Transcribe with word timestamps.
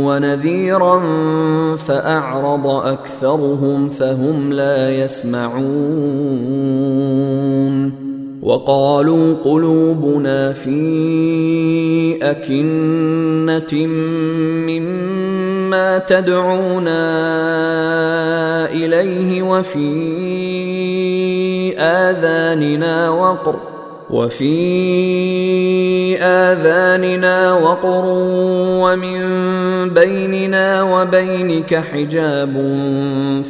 ونذيرا 0.05 0.99
فاعرض 1.75 2.67
اكثرهم 2.67 3.89
فهم 3.89 4.53
لا 4.53 4.89
يسمعون. 4.89 5.77
وقالوا 8.41 9.33
قلوبنا 9.33 10.53
في 10.53 10.79
اكنه 12.21 13.87
مما 14.67 15.56
تدعونا 16.07 17.05
اليه 18.71 19.41
وفي 19.41 19.87
اذاننا 21.79 23.09
وقر 23.09 23.59
وفي 24.09 24.57
آذاننا 26.21 27.53
وقر 27.53 28.03
ومن 28.83 29.19
بيننا 29.89 30.83
وبينك 30.83 31.75
حجاب 31.75 32.53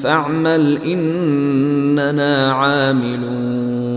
فاعمل 0.04 0.84
إننا 0.84 2.52
عاملون 2.54 3.97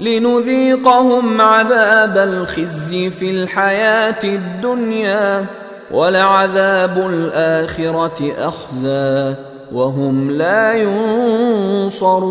لنذيقهم 0.00 1.40
عذاب 1.40 2.18
الخزي 2.18 3.10
في 3.10 3.30
الحياة 3.30 4.24
الدنيا 4.24 5.46
ولعذاب 5.90 6.98
الآخرة 6.98 8.32
اخزي 8.38 9.34
وهم 9.72 10.30
لا 10.30 10.74
ينصرون. 11.82 12.26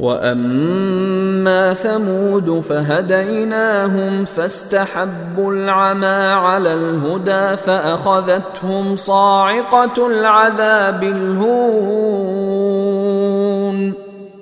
وأما 0.00 1.74
ثمود 1.74 2.60
فهديناهم 2.60 4.24
فاستحبوا 4.24 5.52
العمى 5.52 6.06
على 6.06 6.74
الهدى 6.74 7.56
فأخذتهم 7.56 8.96
صاعقة 8.96 10.06
العذاب 10.06 11.02
الهون. 11.02 12.61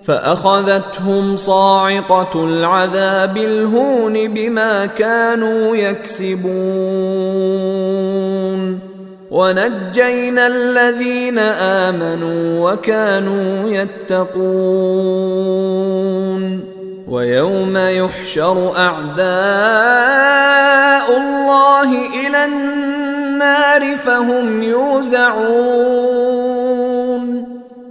فأخذتهم 0.02 1.36
صاعقة 1.36 2.44
العذاب 2.44 3.36
الهون 3.36 4.34
بما 4.34 4.86
كانوا 4.86 5.76
يكسبون. 5.76 6.50
ونجينا 9.30 10.46
الذين 10.46 11.38
آمنوا 11.38 12.70
وكانوا 12.70 13.68
يتقون. 13.68 14.30
ويوم 17.08 17.76
يحشر 17.76 18.76
أعداء 18.76 19.26
الله 21.16 21.90
إلى 22.26 22.44
النار 22.44 23.96
فهم 23.96 24.62
يوزعون. 24.62 26.29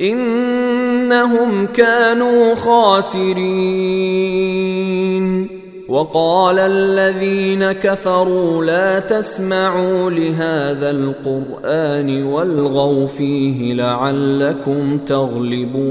إنهم 0.00 1.66
كانوا 1.66 2.54
خاسرين. 2.54 4.20
وقال 5.90 6.58
الذين 6.58 7.72
كفروا 7.72 8.64
لا 8.64 8.98
تسمعوا 8.98 10.10
لهذا 10.10 10.90
القرآن 10.90 12.22
والغوا 12.22 13.06
فيه 13.06 13.74
لعلكم 13.74 14.98
تغلبون. 14.98 15.90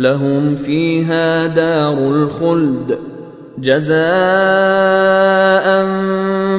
لهم 0.00 0.56
فيها 0.56 1.46
دار 1.46 1.98
الخلد 1.98 2.98
جزاء 3.58 4.00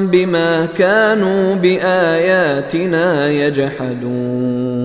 بما 0.06 0.66
كانوا 0.76 1.54
بآياتنا 1.54 3.30
يجحدون. 3.30 4.82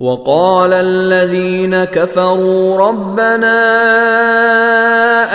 وقال 0.00 0.72
الذين 0.72 1.84
كفروا 1.84 2.88
ربنا 2.88 3.56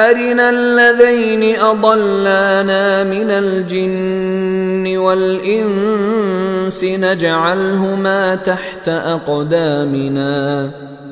أرنا 0.09 0.49
الذين 0.49 1.59
أضلانا 1.59 3.03
من 3.03 3.31
الجن 3.31 4.97
والإنس 4.97 6.83
نجعلهما 6.83 8.35
تحت 8.35 8.89
أقدامنا. 8.89 10.69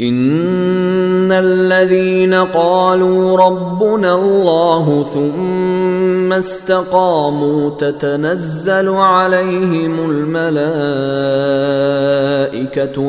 إن 0.00 1.32
الذين 1.32 2.34
قالوا 2.34 3.38
ربنا 3.38 4.14
الله 4.14 5.04
ثم 5.04 6.32
استقاموا 6.32 7.70
تتنزل 7.70 8.88
عليهم 8.88 10.10
الملائكة 10.10 10.54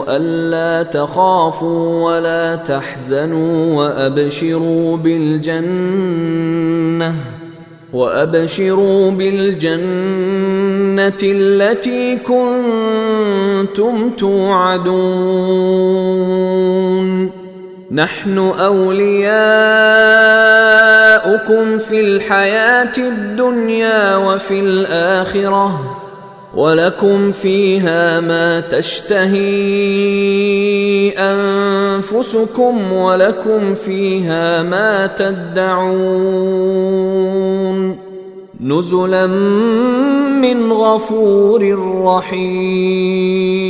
ألا 0.10 0.84
تخافوا 0.84 2.04
ولا 2.04 2.56
تحزنوا 2.56 3.76
وأبشروا 3.76 4.98
بالجنة. 4.98 6.00
وأبشروا 7.94 9.12
بالجنة 9.12 9.80
التي 11.24 12.18
كنتم 12.18 14.10
توعدون. 14.10 14.90
نحن 17.92 18.38
أولياؤكم 18.38 19.40
في 21.80 22.02
الحياة 22.02 22.98
الدنيا 22.98 24.16
وفي 24.16 24.60
الآخرة. 24.60 25.99
ولكم 26.56 27.32
فيها 27.32 28.20
ما 28.20 28.60
تشتهي 28.60 29.40
أنفسكم 31.10 32.94
ولكم 32.94 33.76
فيها 33.76 34.64
ما 34.64 35.08
تدعون 35.08 36.30
نزلا 38.62 39.28
من 40.42 40.72
غفور 40.72 41.62
رحيم. 42.06 43.70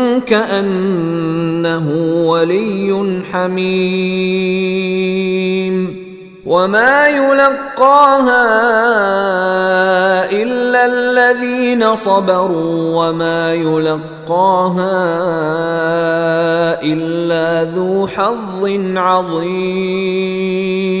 كأنه 0.19 1.87
ولي 2.27 3.21
حميم. 3.31 4.91
وما 6.45 7.07
يلقاها 7.07 8.41
إلا 10.31 10.85
الذين 10.85 11.95
صبروا 11.95 12.95
وما 12.95 13.53
يلقاها 13.53 14.91
إلا 16.83 17.71
ذو 17.71 18.07
حظ 18.07 18.79
عظيم. 18.95 21.00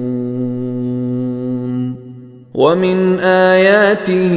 ومن 2.61 3.19
آياته 3.19 4.35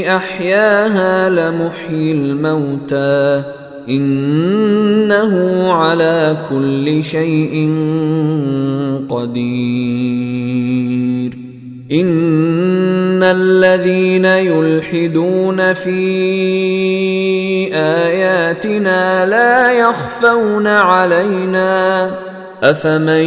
أحياها 0.10 1.30
لمحيي 1.30 2.12
الموتى. 2.12 3.61
إنه 3.90 5.64
على 5.72 6.38
كل 6.50 7.04
شيء 7.04 7.70
قدير. 9.10 10.32
إن 11.92 13.24
الذين 13.24 14.26
يلحدون 14.26 15.74
في 15.74 16.00
آياتنا 17.74 19.26
لا 19.26 19.72
يخفون 19.72 20.68
علينا. 20.68 22.12
أفمن 22.64 23.24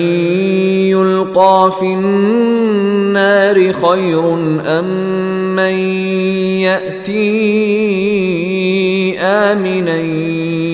يلقى 0.94 1.72
في 1.80 1.86
النار 1.86 3.72
خير 3.72 4.34
أم 4.78 4.84
من 5.56 5.78
يأتي 6.60 7.24
آمنا 9.18 9.96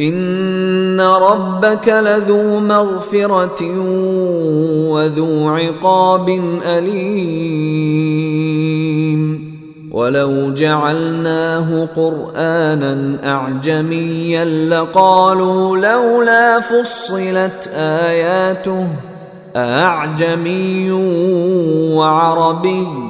ان 0.00 1.00
ربك 1.00 1.88
لذو 1.88 2.60
مغفره 2.60 3.62
وذو 4.90 5.48
عقاب 5.48 6.28
اليم 6.64 8.30
ولو 9.92 10.54
جعلناه 10.54 11.88
قرانا 11.96 13.18
اعجميا 13.24 14.44
لقالوا 14.44 15.76
لولا 15.76 16.60
فصلت 16.60 17.70
اياته 17.74 18.86
اعجمي 19.56 20.92
وعربي 21.94 23.09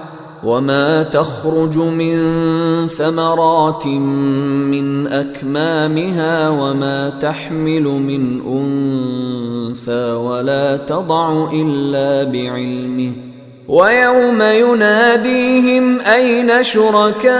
وما 0.43 1.03
تخرج 1.03 1.77
من 1.77 2.17
ثمرات 2.87 3.85
من 3.85 5.07
اكمامها 5.07 6.49
وما 6.49 7.09
تحمل 7.09 7.83
من 7.83 8.41
انثى 8.41 10.11
ولا 10.11 10.77
تضع 10.77 11.49
الا 11.53 12.23
بعلمه 12.31 13.13
ويوم 13.67 14.41
يناديهم 14.41 15.99
اين 15.99 16.63
شركائي 16.63 17.33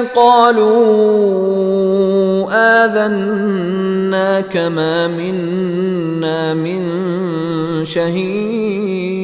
قالوا 0.00 0.78
اذناك 2.84 4.56
ما 4.56 5.08
منا 5.08 6.54
من 6.54 6.84
شهيد 7.84 9.17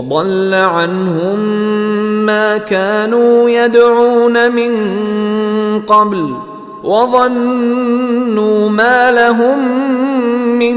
وضل 0.00 0.54
عنهم 0.54 1.38
ما 2.26 2.58
كانوا 2.58 3.50
يدعون 3.50 4.52
من 4.52 4.72
قبل 5.86 6.34
وظنوا 6.84 8.68
ما 8.70 9.12
لهم 9.12 9.58
من 10.58 10.76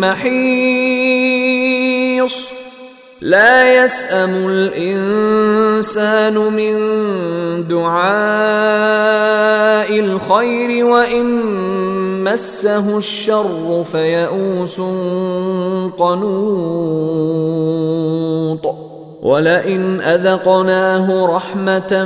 محيص 0.00 1.32
لا 3.22 3.84
يسأم 3.84 4.48
الإنسان 4.48 6.34
من 6.34 6.74
دعاء 7.68 8.00
الخير 10.00 10.84
وإن 10.84 11.24
مسه 12.24 12.98
الشر 12.98 13.84
فيئوس 13.92 14.80
قنوط. 15.98 17.22
ولئن 19.22 20.00
أذقناه 20.00 21.26
رحمة 21.26 22.04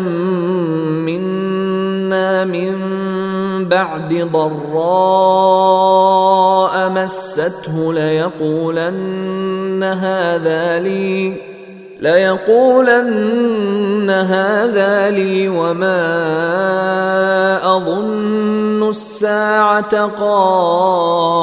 منا 1.08 2.44
من 2.44 2.74
بعد 3.64 4.14
ضراء 4.32 5.16
مسته 6.90 7.92
ليقولن 7.92 9.82
هذا 9.84 10.78
لي 10.78 11.32
ليقولن 12.00 13.30
هذا 14.10 15.10
لي 15.10 15.48
وما 15.48 15.96
أظن 17.76 18.90
الساعة 18.90 20.06
قائمة 20.06 21.36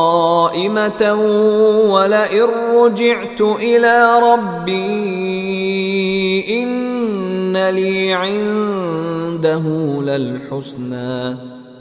ولئن 1.90 2.48
رجعت 2.76 3.42
إلى 3.42 4.20
ربي 4.20 4.84
إن 6.64 7.58
لي 7.70 8.14
عنده 8.14 9.64
للحسنى. 10.02 11.38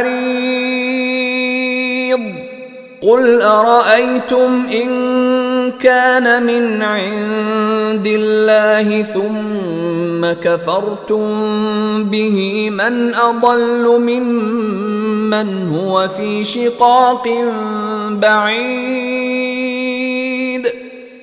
عريض 0.00 1.20
قل 3.02 3.42
أرأيتم 3.42 4.66
إن 4.72 4.90
كان 5.70 6.42
من 6.42 6.82
عند 6.82 8.06
الله 8.06 9.02
ثم 9.02 10.32
كفرتم 10.40 11.24
به 12.04 12.70
من 12.70 13.14
أضل 13.14 14.00
ممن 14.00 15.68
هو 15.68 16.08
في 16.08 16.44
شقاق 16.44 17.28
بعيد. 18.10 19.89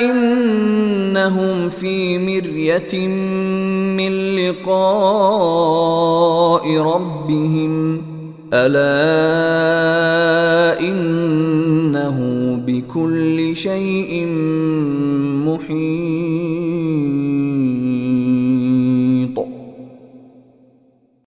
إنهم 0.00 1.68
في 1.68 2.18
مرية 2.18 3.08
من 3.96 4.36
لقاء 4.36 4.76
ربهم. 6.76 8.02
ألا 8.52 10.80
إنه 10.80 12.18
بكل 12.66 13.56
شيء 13.56 14.27